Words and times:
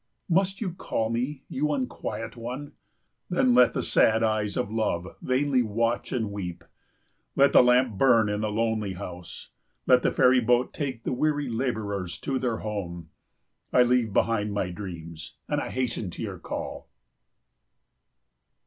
Must 0.31 0.61
you 0.61 0.73
call 0.73 1.11
me, 1.11 1.43
you 1.47 1.71
unquiet 1.71 2.35
one? 2.35 2.71
Then 3.29 3.53
let 3.53 3.75
the 3.75 3.83
sad 3.83 4.23
eyes 4.23 4.57
of 4.57 4.71
love 4.71 5.07
vainly 5.21 5.61
watch 5.61 6.11
and 6.11 6.31
weep. 6.31 6.63
Let 7.35 7.53
the 7.53 7.61
lamp 7.61 7.99
burn 7.99 8.27
in 8.27 8.41
the 8.41 8.51
lonely 8.51 8.93
house. 8.93 9.49
Let 9.85 10.01
the 10.01 10.11
ferry 10.11 10.39
boat 10.41 10.73
take 10.73 11.03
the 11.03 11.13
weary 11.13 11.49
labourers 11.49 12.19
to 12.21 12.39
their 12.39 12.57
home. 12.65 13.11
I 13.71 13.83
leave 13.83 14.11
behind 14.11 14.53
my 14.53 14.71
dreams 14.71 15.35
and 15.47 15.61
I 15.61 15.69
hasten 15.69 16.09
to 16.09 16.23
your 16.23 16.39
call. 16.39 16.89